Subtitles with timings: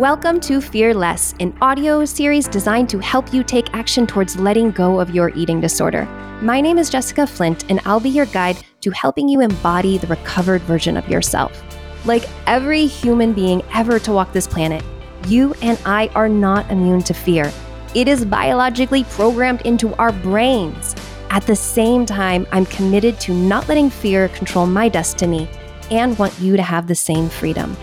[0.00, 4.70] Welcome to Fear Less, an audio series designed to help you take action towards letting
[4.70, 6.06] go of your eating disorder.
[6.40, 10.06] My name is Jessica Flint, and I'll be your guide to helping you embody the
[10.06, 11.62] recovered version of yourself.
[12.06, 14.82] Like every human being ever to walk this planet,
[15.28, 17.52] you and I are not immune to fear.
[17.94, 20.96] It is biologically programmed into our brains.
[21.28, 25.46] At the same time, I'm committed to not letting fear control my destiny
[25.90, 27.76] and want you to have the same freedom.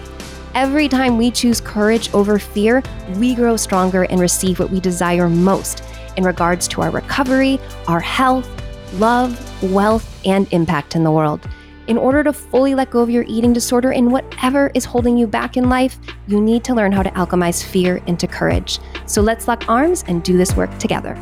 [0.58, 2.82] Every time we choose courage over fear,
[3.18, 5.84] we grow stronger and receive what we desire most
[6.16, 8.50] in regards to our recovery, our health,
[8.94, 9.38] love,
[9.72, 11.48] wealth, and impact in the world.
[11.86, 15.28] In order to fully let go of your eating disorder and whatever is holding you
[15.28, 18.80] back in life, you need to learn how to alchemize fear into courage.
[19.06, 21.14] So let's lock arms and do this work together.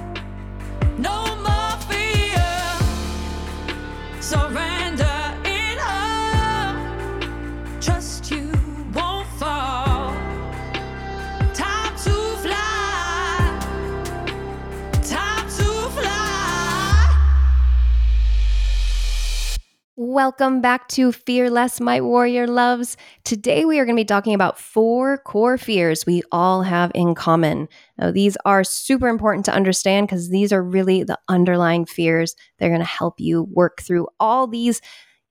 [20.15, 22.95] Welcome back to Fear Less, my warrior loves.
[23.25, 27.15] Today we are going to be talking about four core fears we all have in
[27.15, 27.67] common.
[27.97, 32.33] Now, these are super important to understand because these are really the underlying fears.
[32.57, 34.79] They're going to help you work through all these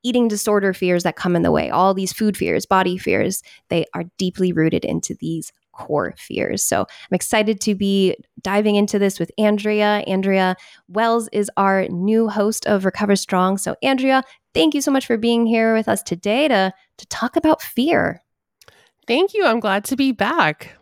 [0.02, 3.42] eating disorder fears that come in the way, all these food fears, body fears.
[3.70, 6.64] They are deeply rooted into these core fears.
[6.64, 10.05] So I'm excited to be diving into this with Andrea.
[10.06, 10.56] Andrea
[10.89, 13.58] Wells is our new host of Recover Strong.
[13.58, 14.22] So, Andrea,
[14.55, 18.20] thank you so much for being here with us today to, to talk about fear.
[19.06, 19.45] Thank you.
[19.45, 20.77] I'm glad to be back.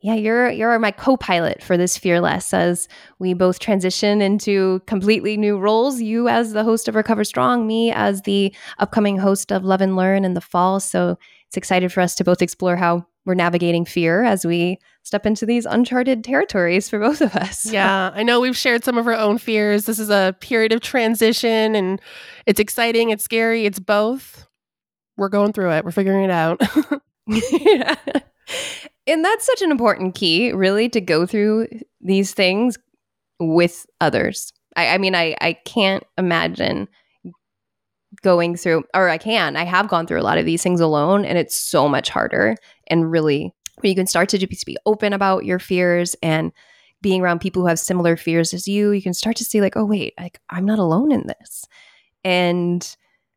[0.00, 2.86] Yeah, you're you're my co-pilot for this Fear Less as
[3.18, 6.00] we both transition into completely new roles.
[6.00, 9.96] You as the host of Recover Strong, me as the upcoming host of Love and
[9.96, 10.80] Learn in the fall.
[10.80, 15.26] So it's excited for us to both explore how we're navigating fear as we step
[15.26, 17.66] into these uncharted territories for both of us.
[17.72, 19.84] Yeah, I know we've shared some of our own fears.
[19.84, 22.00] This is a period of transition and
[22.46, 24.46] it's exciting, it's scary, it's both.
[25.16, 26.62] We're going through it, we're figuring it out.
[27.26, 27.96] yeah.
[29.06, 31.68] And that's such an important key, really, to go through
[32.00, 32.78] these things
[33.40, 34.52] with others.
[34.76, 36.88] I, I mean, I, I can't imagine
[38.26, 41.24] going through, or I can, I have gone through a lot of these things alone,
[41.24, 42.56] and it's so much harder.
[42.88, 43.54] And really,
[43.84, 46.50] you can start to just be open about your fears and
[47.02, 49.76] being around people who have similar fears as you, you can start to see, like,
[49.76, 51.66] oh, wait, like I'm not alone in this.
[52.24, 52.96] And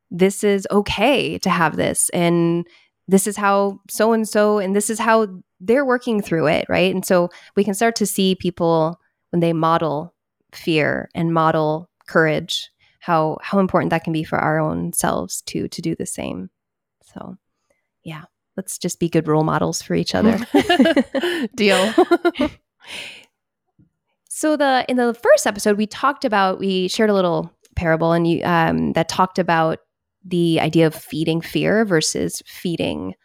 [0.09, 2.09] this is okay to have this.
[2.09, 2.65] And
[3.07, 5.27] this is how so and so, and this is how
[5.59, 6.65] they're working through it.
[6.67, 6.91] Right.
[6.91, 8.99] And so we can start to see people
[9.29, 10.15] when they model
[10.51, 12.71] fear and model courage
[13.09, 16.49] how how important that can be for our own selves to to do the same.
[17.01, 17.37] So
[18.03, 18.25] yeah
[18.55, 20.37] let's just be good role models for each other.
[21.55, 21.93] Deal.
[24.31, 28.25] So the in the first episode we talked about we shared a little parable and
[28.25, 29.79] you um, that talked about
[30.23, 33.15] the idea of feeding fear versus feeding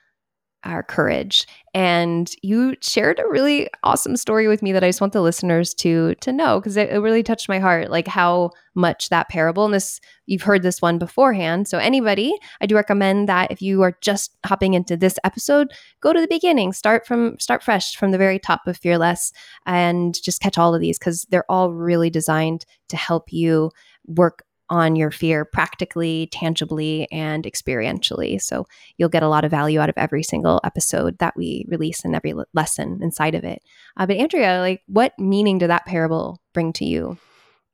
[0.64, 1.46] our courage.
[1.74, 5.74] And you shared a really awesome story with me that i just want the listeners
[5.74, 9.64] to to know because it, it, really touched my heart like how much that parable
[9.64, 11.66] and this you've heard this one beforehand.
[11.68, 16.12] So anybody i do recommend that if you are just hopping into this episode go
[16.12, 16.72] to the beginning.
[16.72, 19.32] Start from start fresh from the very top of Fear Less
[19.66, 23.70] and just catch all of these because they're all really designed to help you
[24.06, 28.40] work on your fear practically, tangibly, and experientially.
[28.42, 28.66] So
[28.98, 32.14] you'll get a lot of value out of every single episode that we release and
[32.14, 33.62] every lesson inside of it.
[33.96, 37.16] Uh, but Andrea, like, what meaning did that parable bring to you?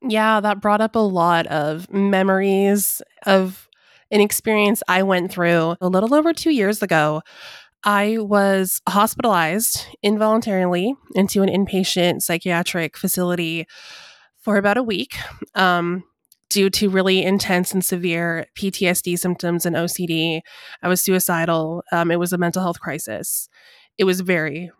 [0.02, 3.68] Yeah, that brought up a lot of memories of
[4.10, 7.22] an experience I went through a little over two years ago.
[7.82, 13.66] I was hospitalized involuntarily into an inpatient psychiatric facility
[14.38, 15.16] for about a week.
[15.54, 16.04] Um,
[16.50, 20.40] due to really intense and severe PTSD symptoms and OCD.
[20.82, 21.82] I was suicidal.
[21.92, 23.48] Um, it was a mental health crisis.
[23.96, 24.70] It was very,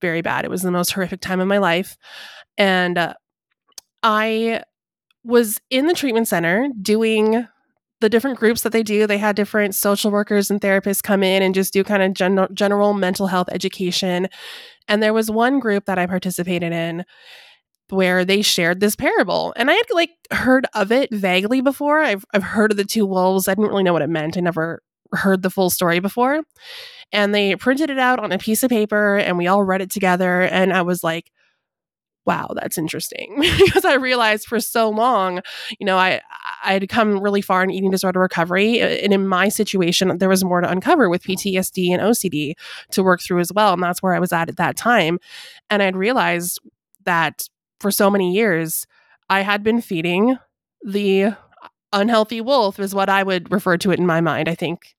[0.00, 0.44] very bad.
[0.44, 1.96] It was the most horrific time of my life.
[2.58, 3.14] And uh,
[4.02, 4.62] I
[5.24, 7.48] was in the treatment center doing
[8.00, 9.06] the different groups that they do.
[9.06, 12.48] They had different social workers and therapists come in and just do kind of gen-
[12.52, 14.28] general mental health education.
[14.86, 17.04] And there was one group that I participated in
[17.90, 19.52] where they shared this parable.
[19.56, 22.00] And I had like heard of it vaguely before.
[22.02, 23.48] I've I've heard of the two wolves.
[23.48, 24.36] I didn't really know what it meant.
[24.36, 26.42] I never heard the full story before.
[27.12, 29.90] And they printed it out on a piece of paper and we all read it
[29.90, 31.30] together and I was like
[32.26, 35.40] wow, that's interesting because I realized for so long,
[35.78, 36.20] you know, I
[36.64, 40.44] I had come really far in eating disorder recovery, and in my situation, there was
[40.44, 42.54] more to uncover with PTSD and OCD
[42.90, 45.18] to work through as well, and that's where I was at at that time,
[45.70, 46.60] and I'd realized
[47.04, 47.48] that
[47.80, 48.86] for so many years,
[49.28, 50.38] I had been feeding
[50.84, 51.34] the
[51.92, 54.48] unhealthy wolf is what I would refer to it in my mind.
[54.48, 54.96] I think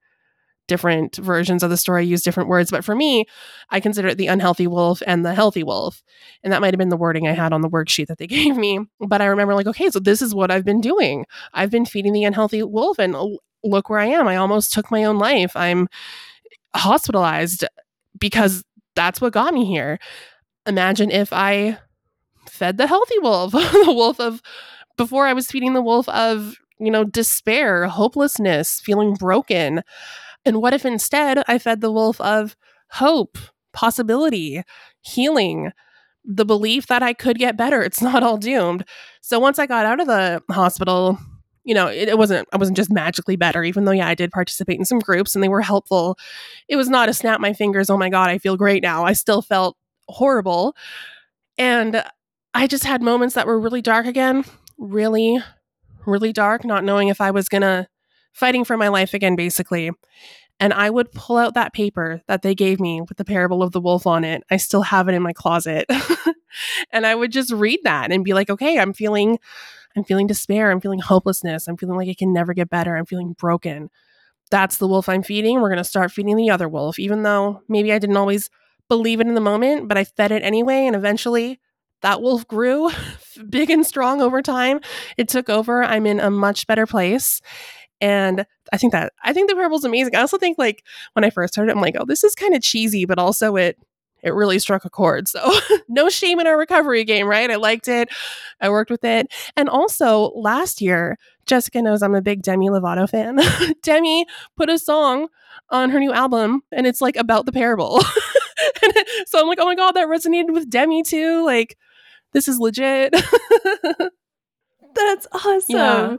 [0.67, 2.71] different versions of the story use different words.
[2.71, 3.25] But for me,
[3.69, 6.03] I consider it the unhealthy wolf and the healthy wolf.
[6.43, 8.55] And that might have been the wording I had on the worksheet that they gave
[8.57, 8.79] me.
[8.99, 11.25] But I remember, like, okay, so this is what I've been doing.
[11.53, 13.15] I've been feeding the unhealthy wolf, and
[13.63, 14.27] look where I am.
[14.27, 15.55] I almost took my own life.
[15.55, 15.87] I'm
[16.75, 17.65] hospitalized
[18.19, 18.63] because
[18.95, 19.99] that's what got me here.
[20.65, 21.77] Imagine if I
[22.57, 24.41] fed the healthy wolf, the wolf of
[24.97, 29.83] before I was feeding the wolf of, you know, despair, hopelessness, feeling broken.
[30.45, 32.55] And what if instead I fed the wolf of
[32.89, 33.37] hope,
[33.73, 34.63] possibility,
[35.01, 35.71] healing,
[36.25, 37.81] the belief that I could get better?
[37.81, 38.85] It's not all doomed.
[39.21, 41.19] So once I got out of the hospital,
[41.63, 44.31] you know, it, it, wasn't I wasn't just magically better, even though yeah, I did
[44.31, 46.17] participate in some groups and they were helpful.
[46.69, 49.03] It was not a snap my fingers, oh my God, I feel great now.
[49.03, 49.75] I still felt
[50.07, 50.75] horrible.
[51.57, 52.03] And
[52.57, 54.43] I just had moments that were really dark again,
[54.79, 55.37] really,
[56.07, 57.87] really dark, not knowing if I was gonna
[58.33, 59.91] fighting for my life again, basically.
[60.59, 63.73] And I would pull out that paper that they gave me with the parable of
[63.73, 64.43] the wolf on it.
[64.49, 65.85] I still have it in my closet.
[66.91, 69.37] and I would just read that and be like, okay, I'm feeling
[69.95, 73.05] I'm feeling despair, I'm feeling hopelessness, I'm feeling like it can never get better, I'm
[73.05, 73.91] feeling broken.
[74.49, 75.61] That's the wolf I'm feeding.
[75.61, 78.49] We're going to start feeding the other wolf, even though maybe I didn't always
[78.89, 80.87] believe it in the moment, but I fed it anyway.
[80.87, 81.59] And eventually
[82.01, 82.91] that wolf grew
[83.49, 84.79] big and strong over time.
[85.17, 85.83] It took over.
[85.83, 87.41] I'm in a much better place.
[87.99, 90.15] And I think that I think the parable's amazing.
[90.15, 90.83] I also think like
[91.13, 93.55] when I first heard it, I'm like, oh, this is kind of cheesy, but also
[93.55, 93.77] it
[94.23, 95.27] it really struck a chord.
[95.27, 95.53] So
[95.87, 97.49] no shame in our recovery game, right?
[97.49, 98.09] I liked it.
[98.59, 99.31] I worked with it.
[99.55, 103.39] And also last year, Jessica knows I'm a big Demi Lovato fan.
[103.83, 105.27] Demi put a song
[105.69, 108.01] on her new album and it's like about the parable.
[109.37, 111.45] So I'm like, oh my God, that resonated with Demi too.
[111.45, 111.77] Like,
[112.33, 113.11] this is legit.
[114.95, 115.63] That's awesome.
[115.67, 116.17] Yeah.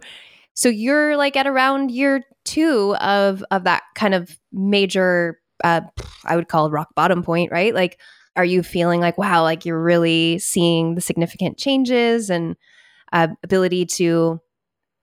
[0.54, 5.80] So you're like at around year two of of that kind of major uh,
[6.24, 7.74] I would call rock bottom point, right?
[7.74, 7.98] Like,
[8.36, 12.56] are you feeling like, wow, like you're really seeing the significant changes and
[13.12, 14.40] uh, ability to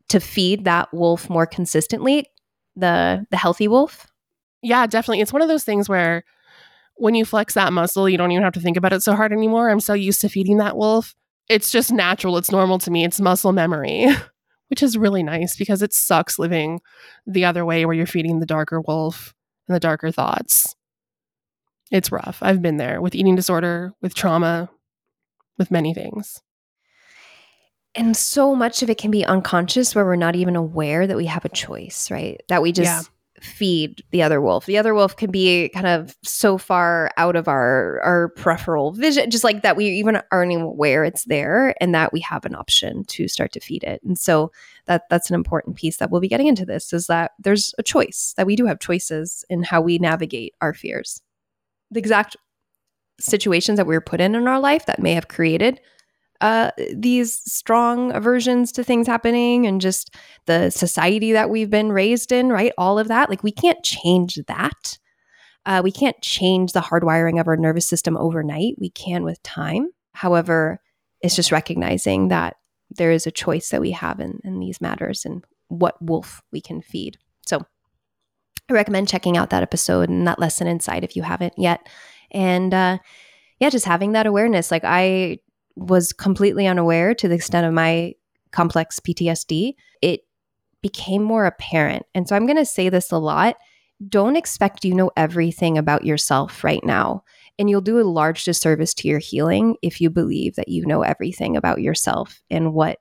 [0.07, 2.27] to feed that wolf more consistently,
[2.77, 4.07] the the healthy wolf?
[4.61, 5.19] Yeah, definitely.
[5.19, 6.23] It's one of those things where
[6.95, 9.31] when you flex that muscle, you don't even have to think about it so hard
[9.31, 9.69] anymore.
[9.69, 11.15] I'm so used to feeding that wolf.
[11.49, 12.37] It's just natural.
[12.37, 13.03] It's normal to me.
[13.03, 14.07] It's muscle memory.
[14.69, 16.81] which is really nice because it sucks living
[17.25, 19.33] the other way where you're feeding the darker wolf
[19.67, 20.75] and the darker thoughts.
[21.91, 22.39] It's rough.
[22.41, 24.69] I've been there with eating disorder, with trauma,
[25.57, 26.41] with many things.
[27.93, 31.27] And so much of it can be unconscious where we're not even aware that we
[31.27, 32.41] have a choice, right?
[32.49, 34.65] That we just yeah feed the other wolf.
[34.65, 39.29] The other wolf can be kind of so far out of our our peripheral vision,
[39.29, 42.55] just like that we even aren't even aware it's there, and that we have an
[42.55, 44.01] option to start to feed it.
[44.03, 44.51] And so
[44.85, 46.65] that that's an important piece that we'll be getting into.
[46.65, 50.53] This is that there's a choice that we do have choices in how we navigate
[50.61, 51.21] our fears.
[51.91, 52.37] The exact
[53.19, 55.79] situations that we were put in in our life that may have created
[56.41, 60.15] uh, these strong aversions to things happening and just
[60.45, 62.73] the society that we've been raised in, right?
[62.77, 63.29] All of that.
[63.29, 64.97] Like, we can't change that.
[65.65, 68.75] Uh, we can't change the hardwiring of our nervous system overnight.
[68.77, 69.89] We can with time.
[70.13, 70.79] However,
[71.21, 72.55] it's just recognizing that
[72.91, 76.61] there is a choice that we have in, in these matters and what wolf we
[76.61, 77.17] can feed.
[77.45, 77.65] So,
[78.69, 81.87] I recommend checking out that episode and that lesson inside if you haven't yet.
[82.31, 82.97] And uh,
[83.59, 84.71] yeah, just having that awareness.
[84.71, 85.39] Like, I
[85.75, 88.13] was completely unaware to the extent of my
[88.51, 90.21] complex PTSD, it
[90.81, 92.05] became more apparent.
[92.13, 93.57] And so I'm going to say this a lot.
[94.07, 97.23] Don't expect you know everything about yourself right now.
[97.57, 101.01] And you'll do a large disservice to your healing if you believe that you know
[101.01, 102.99] everything about yourself and what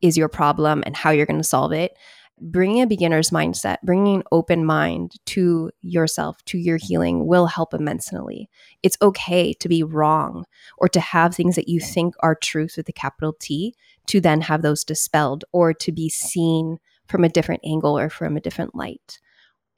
[0.00, 1.96] is your problem and how you're going to solve it
[2.40, 7.74] bringing a beginner's mindset, bringing an open mind to yourself, to your healing will help
[7.74, 8.48] immensely.
[8.82, 10.44] It's okay to be wrong
[10.78, 13.74] or to have things that you think are truth with a capital T
[14.06, 18.36] to then have those dispelled or to be seen from a different angle or from
[18.36, 19.18] a different light.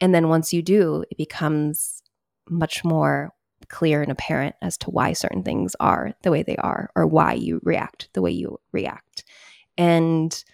[0.00, 2.02] And then once you do, it becomes
[2.49, 3.31] much more
[3.69, 7.35] clear and apparent as to why certain things are the way they are or why
[7.35, 9.25] you react the way you react.
[9.76, 10.45] And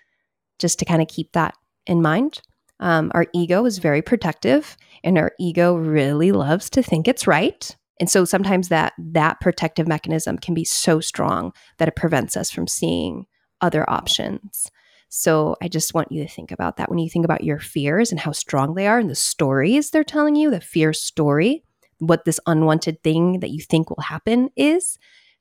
[0.59, 1.55] just to kind of keep that
[1.87, 2.40] in mind.
[2.81, 7.75] Um, our ego is very protective, and our ego really loves to think it's right.
[7.99, 12.50] And so sometimes that that protective mechanism can be so strong that it prevents us
[12.50, 13.26] from seeing
[13.61, 14.71] other options.
[15.09, 18.11] So I just want you to think about that when you think about your fears
[18.11, 21.64] and how strong they are and the stories they're telling you, the fear story,
[21.99, 24.99] what this unwanted thing that you think will happen is,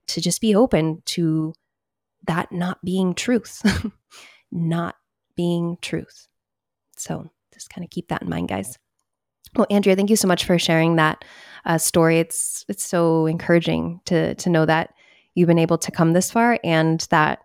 [0.07, 1.53] to just be open to
[2.27, 3.61] that not being truth,
[4.51, 4.95] not
[5.35, 6.27] being truth.
[6.97, 8.77] So just kind of keep that in mind, guys.
[9.55, 11.23] Well, Andrea, thank you so much for sharing that
[11.65, 12.19] uh, story.
[12.19, 14.93] It's it's so encouraging to to know that
[15.33, 17.39] you've been able to come this far and that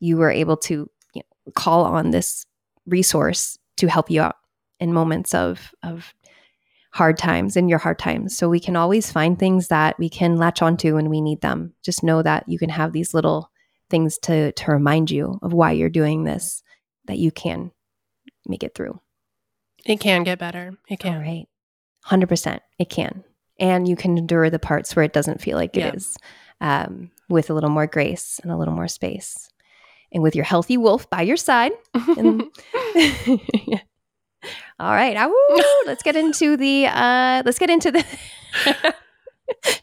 [0.00, 2.46] you were able to you know, call on this
[2.86, 4.36] resource to help you out
[4.80, 6.12] in moments of of
[6.92, 8.36] hard times in your hard times.
[8.36, 11.72] So we can always find things that we can latch onto when we need them.
[11.82, 13.50] Just know that you can have these little
[13.88, 16.62] things to to remind you of why you're doing this,
[17.06, 17.70] that you can
[18.46, 19.00] make it through.
[19.84, 20.72] It can get better.
[20.88, 21.14] It can.
[21.14, 21.46] All right.
[22.06, 22.60] 100%.
[22.78, 23.24] It can.
[23.58, 26.16] And you can endure the parts where it doesn't feel like it is,
[26.60, 29.48] um, with a little more grace and a little more space.
[30.12, 31.72] And with your healthy wolf by your side.
[31.94, 32.42] And,
[34.78, 35.16] All right.
[35.86, 38.04] let's get into the uh let's get into the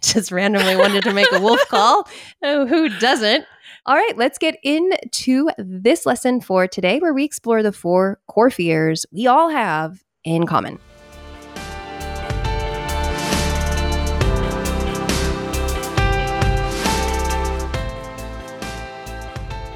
[0.01, 2.07] just randomly wanted to make a wolf call.
[2.43, 3.45] Oh, who doesn't?
[3.89, 8.51] All right, let's get into this lesson for today where we explore the four core
[8.51, 10.77] fears we all have in common.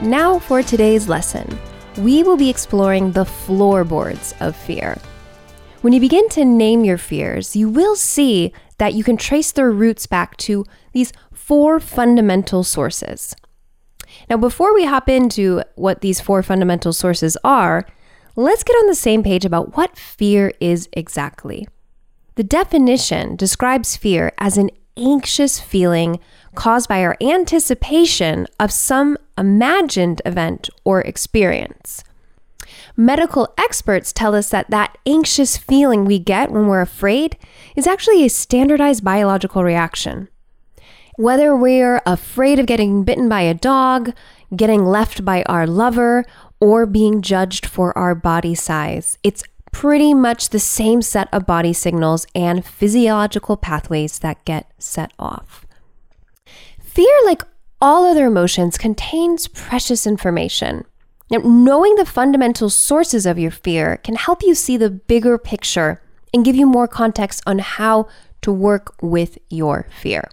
[0.04, 1.58] Now, for today's lesson,
[1.98, 5.00] we will be exploring the floorboards of fear.
[5.82, 9.72] When you begin to name your fears, you will see that you can trace their
[9.72, 13.36] roots back to these four fundamental sources.
[14.30, 17.86] Now, before we hop into what these four fundamental sources are,
[18.36, 21.68] let's get on the same page about what fear is exactly.
[22.36, 26.20] The definition describes fear as an anxious feeling
[26.56, 32.04] caused by our anticipation of some imagined event or experience.
[32.96, 37.38] Medical experts tell us that that anxious feeling we get when we're afraid
[37.76, 40.28] is actually a standardized biological reaction.
[41.16, 44.14] Whether we're afraid of getting bitten by a dog,
[44.56, 46.26] getting left by our lover,
[46.60, 51.72] or being judged for our body size, it's pretty much the same set of body
[51.72, 55.68] signals and physiological pathways that get set off.
[56.82, 57.44] Fear, like
[57.80, 60.84] all other emotions, contains precious information.
[61.30, 66.02] Now, knowing the fundamental sources of your fear can help you see the bigger picture
[66.34, 68.08] and give you more context on how
[68.42, 70.30] to work with your fear.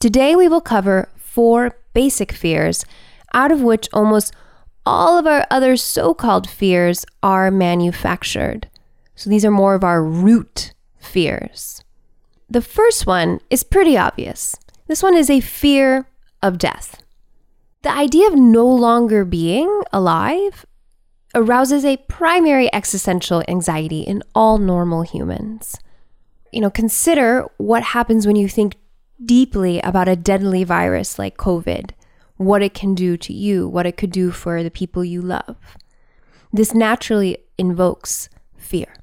[0.00, 2.84] Today, we will cover four basic fears,
[3.32, 4.34] out of which almost
[4.84, 8.68] all of our other so called fears are manufactured.
[9.14, 11.82] So these are more of our root fears.
[12.48, 14.54] The first one is pretty obvious.
[14.86, 16.06] This one is a fear
[16.42, 17.02] of death.
[17.82, 20.64] The idea of no longer being alive
[21.34, 25.76] arouses a primary existential anxiety in all normal humans.
[26.52, 28.76] You know, consider what happens when you think
[29.24, 31.90] deeply about a deadly virus like COVID
[32.36, 35.56] what it can do to you, what it could do for the people you love.
[36.52, 38.96] This naturally invokes fear.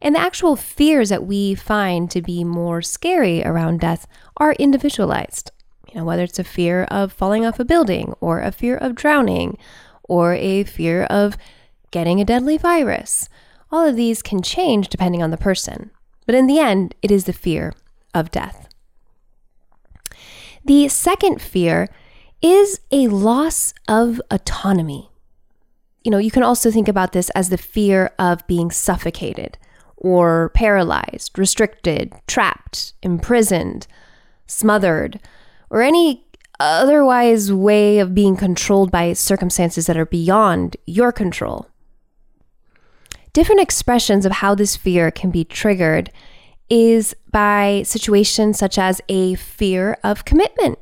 [0.00, 4.06] And the actual fears that we find to be more scary around death
[4.36, 5.52] are individualized.
[5.88, 8.94] You know, whether it's a fear of falling off a building, or a fear of
[8.94, 9.58] drowning,
[10.02, 11.36] or a fear of
[11.90, 13.28] getting a deadly virus.
[13.70, 15.90] All of these can change depending on the person.
[16.26, 17.74] But in the end, it is the fear
[18.14, 18.71] of death.
[20.64, 21.88] The second fear
[22.40, 25.10] is a loss of autonomy.
[26.02, 29.58] You know, you can also think about this as the fear of being suffocated
[29.96, 33.86] or paralyzed, restricted, trapped, imprisoned,
[34.46, 35.20] smothered,
[35.70, 36.26] or any
[36.58, 41.68] otherwise way of being controlled by circumstances that are beyond your control.
[43.32, 46.10] Different expressions of how this fear can be triggered
[46.70, 50.78] is by situations such as a fear of commitment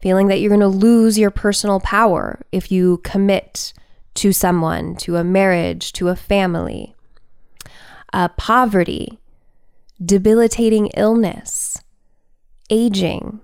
[0.00, 3.72] feeling that you're going to lose your personal power if you commit
[4.14, 6.94] to someone, to a marriage, to a family,
[8.12, 9.18] uh, poverty,
[10.04, 11.80] debilitating illness,
[12.70, 13.40] aging.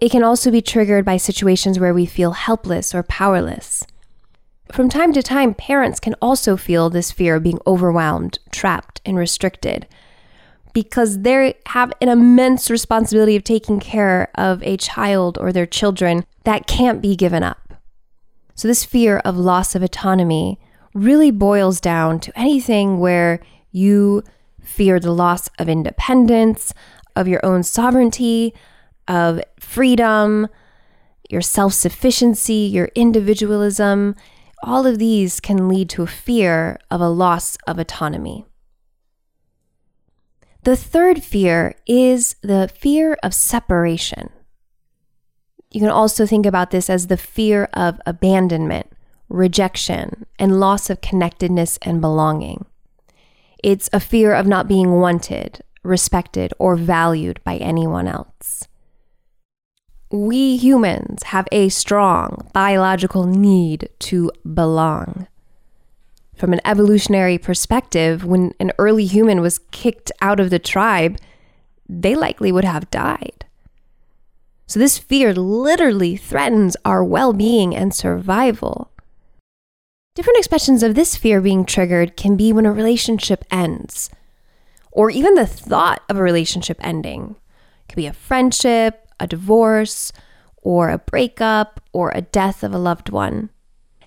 [0.00, 3.86] It can also be triggered by situations where we feel helpless or powerless.
[4.72, 9.16] From time to time, parents can also feel this fear of being overwhelmed, trapped, and
[9.16, 9.86] restricted
[10.72, 16.26] because they have an immense responsibility of taking care of a child or their children
[16.44, 17.72] that can't be given up.
[18.54, 20.60] So, this fear of loss of autonomy
[20.92, 24.22] really boils down to anything where you
[24.60, 26.74] fear the loss of independence,
[27.14, 28.52] of your own sovereignty,
[29.08, 30.48] of freedom,
[31.30, 34.14] your self sufficiency, your individualism.
[34.62, 38.46] All of these can lead to a fear of a loss of autonomy.
[40.64, 44.30] The third fear is the fear of separation.
[45.70, 48.90] You can also think about this as the fear of abandonment,
[49.28, 52.64] rejection, and loss of connectedness and belonging.
[53.62, 58.66] It's a fear of not being wanted, respected, or valued by anyone else.
[60.10, 65.26] We humans have a strong biological need to belong.
[66.36, 71.18] From an evolutionary perspective, when an early human was kicked out of the tribe,
[71.88, 73.46] they likely would have died.
[74.68, 78.90] So, this fear literally threatens our well being and survival.
[80.14, 84.10] Different expressions of this fear being triggered can be when a relationship ends,
[84.90, 87.36] or even the thought of a relationship ending.
[87.82, 90.12] It could be a friendship, a divorce,
[90.62, 93.50] or a breakup, or a death of a loved one.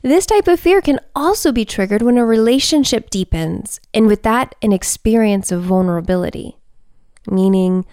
[0.02, 4.56] This type of fear can also be triggered when a relationship deepens, and with that,
[4.62, 6.58] an experience of vulnerability,
[7.30, 7.86] meaning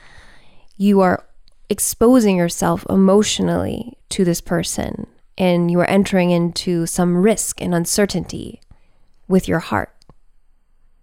[0.77, 1.25] you are
[1.69, 5.07] exposing yourself emotionally to this person
[5.39, 8.61] and you are entering into some risk and uncertainty
[9.29, 9.93] with your heart.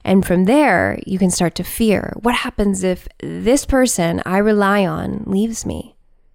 [0.05, 4.86] And from there, you can start to fear what happens if this person I rely
[4.86, 5.92] on leaves me?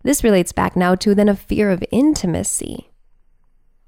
[0.09, 2.89] This relates back now to then a fear of intimacy.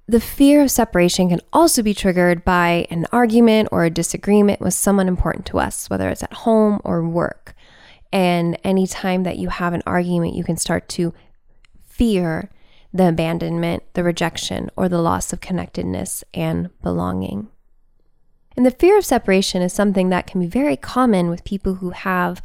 [0.07, 4.75] The fear of separation can also be triggered by an argument or a disagreement with
[4.75, 7.55] someone important to us, whether it's at home or work.
[8.13, 11.15] And anytime that you have an argument, you can start to
[11.89, 12.51] fear
[12.93, 17.49] the abandonment, the rejection, or the loss of connectedness and belonging.
[18.59, 21.93] And the fear of separation is something that can be very common with people who
[21.93, 22.43] have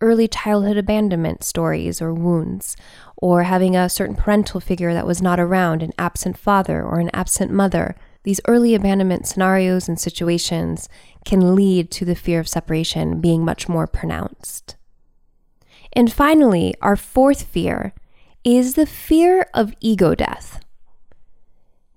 [0.00, 2.76] early childhood abandonment stories or wounds,
[3.16, 7.10] or having a certain parental figure that was not around, an absent father or an
[7.12, 7.94] absent mother.
[8.22, 10.88] These early abandonment scenarios and situations
[11.24, 14.76] can lead to the fear of separation being much more pronounced.
[15.92, 17.94] And finally, our fourth fear
[18.44, 20.60] is the fear of ego death.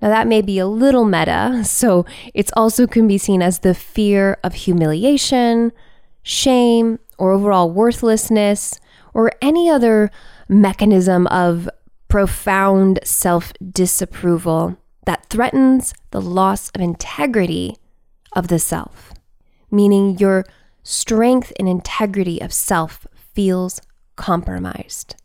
[0.01, 3.73] Now, that may be a little meta, so it's also can be seen as the
[3.73, 5.71] fear of humiliation,
[6.23, 8.79] shame, or overall worthlessness,
[9.13, 10.09] or any other
[10.47, 11.69] mechanism of
[12.07, 17.77] profound self disapproval that threatens the loss of integrity
[18.35, 19.13] of the self,
[19.71, 20.45] meaning your
[20.83, 23.81] strength and integrity of self feels
[24.15, 25.15] compromised.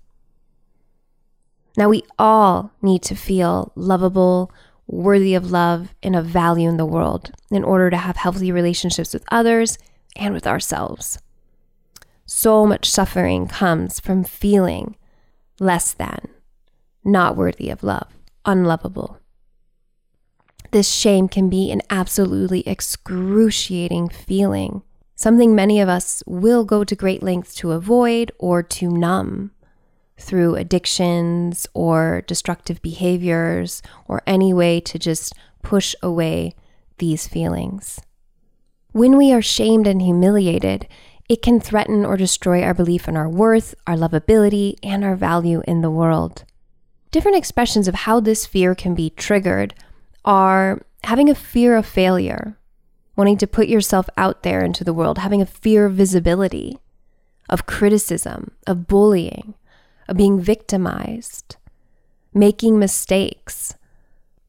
[1.76, 4.50] Now, we all need to feel lovable,
[4.86, 9.12] worthy of love, and of value in the world in order to have healthy relationships
[9.12, 9.78] with others
[10.16, 11.18] and with ourselves.
[12.30, 14.96] So much suffering comes from feeling
[15.58, 16.28] less than,
[17.02, 18.06] not worthy of love,
[18.44, 19.18] unlovable.
[20.70, 24.82] This shame can be an absolutely excruciating feeling
[25.18, 29.50] something many of us will go to great lengths to avoid or to numb
[30.16, 36.54] through addictions or destructive behaviors or any way to just push away
[36.98, 37.98] these feelings.
[38.92, 40.86] When we are shamed and humiliated,
[41.28, 45.62] it can threaten or destroy our belief in our worth, our lovability, and our value
[45.66, 46.44] in the world.
[47.10, 49.74] Different expressions of how this fear can be triggered
[50.24, 52.58] are having a fear of failure,
[53.16, 56.78] wanting to put yourself out there into the world, having a fear of visibility,
[57.48, 59.54] of criticism, of bullying,
[60.08, 61.56] of being victimized,
[62.32, 63.74] making mistakes,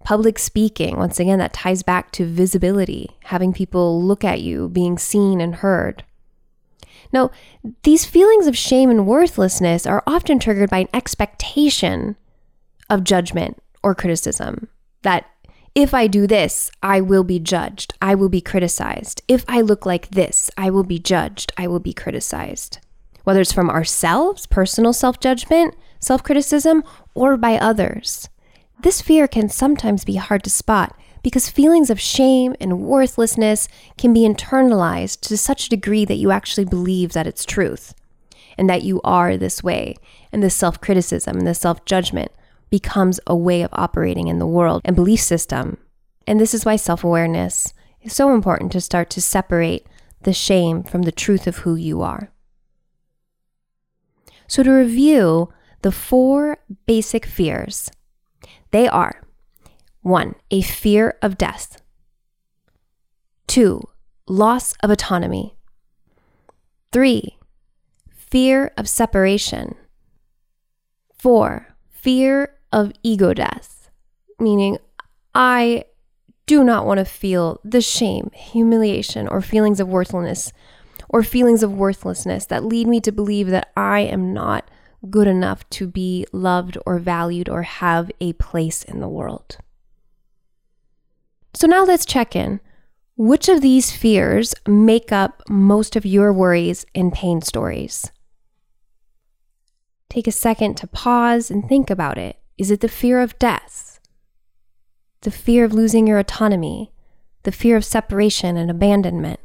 [0.03, 0.97] public speaking.
[0.97, 5.55] Once again, that ties back to visibility, having people look at you, being seen and
[5.55, 6.03] heard.
[7.11, 7.31] Now,
[7.83, 12.15] these feelings of shame and worthlessness are often triggered by an expectation
[12.89, 14.67] of judgment or criticism
[15.01, 15.25] that
[15.75, 17.93] if I do this, I will be judged.
[18.01, 19.21] I will be criticized.
[19.27, 21.53] If I look like this, I will be judged.
[21.57, 22.79] I will be criticized.
[23.23, 28.29] Whether it's from ourselves, personal self judgment, self criticism, or by others.
[28.81, 34.13] This fear can sometimes be hard to spot because feelings of shame and worthlessness can
[34.13, 37.93] be internalized to such a degree that you actually believe that it's truth
[38.58, 39.95] and that you are this way.
[40.32, 42.32] And the self criticism and the self judgment
[42.69, 45.77] becomes a way of operating in the world and belief system.
[46.27, 49.86] And this is why self awareness is so important to start to separate
[50.21, 52.32] the shame from the truth of who you are.
[54.47, 57.89] So, to review the four basic fears,
[58.71, 59.21] they are
[60.09, 61.81] one, a fear of death,
[63.47, 63.81] two,
[64.27, 65.55] loss of autonomy,
[66.91, 67.37] three,
[68.11, 69.75] fear of separation.
[71.17, 73.89] Four, fear of ego death,
[74.39, 74.77] meaning
[75.35, 75.85] I
[76.45, 80.51] do not want to feel the shame, humiliation, or feelings of worthlessness
[81.09, 84.69] or feelings of worthlessness that lead me to believe that I am not
[85.09, 89.57] good enough to be loved or valued or have a place in the world.
[91.53, 92.59] So now let's check in.
[93.17, 98.12] Which of these fears make up most of your worries and pain stories?
[100.09, 102.38] Take a second to pause and think about it.
[102.57, 103.99] Is it the fear of death?
[105.21, 106.91] The fear of losing your autonomy?
[107.43, 109.39] The fear of separation and abandonment?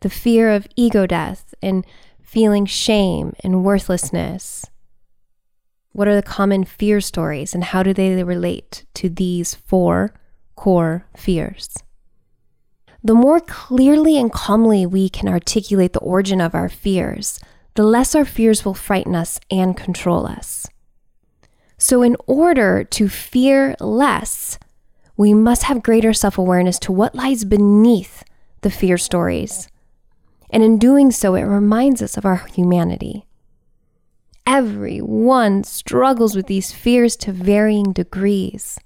[0.00, 1.86] The fear of ego death and
[2.22, 4.66] feeling shame and worthlessness?
[5.92, 10.14] What are the common fear stories and how do they relate to these four
[10.56, 11.70] core fears?
[13.04, 17.38] The more clearly and calmly we can articulate the origin of our fears,
[17.74, 20.66] the less our fears will frighten us and control us.
[21.78, 24.58] So, in order to fear less,
[25.16, 28.24] we must have greater self awareness to what lies beneath
[28.62, 29.68] the fear stories.
[30.50, 33.26] And in doing so, it reminds us of our humanity.
[34.46, 38.78] Everyone struggles with these fears to varying degrees.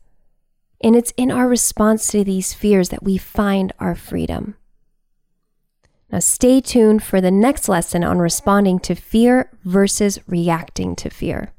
[0.82, 4.56] And it's in our response to these fears that we find our freedom.
[6.10, 11.52] Now, stay tuned for the next lesson on responding to fear versus reacting to fear.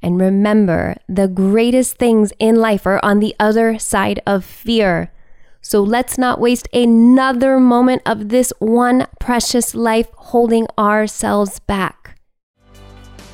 [0.00, 5.12] And remember, the greatest things in life are on the other side of fear.
[5.60, 11.97] So let's not waste another moment of this one precious life holding ourselves back.